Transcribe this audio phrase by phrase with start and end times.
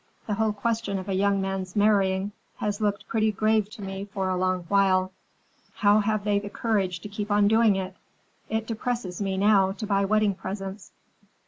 [0.25, 4.29] The whole question of a young man's marrying has looked pretty grave to me for
[4.29, 5.11] a long while.
[5.75, 7.93] How have they the courage to keep on doing it?
[8.49, 10.91] It depresses me now to buy wedding presents."